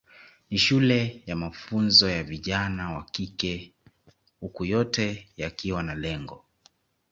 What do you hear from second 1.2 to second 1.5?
ya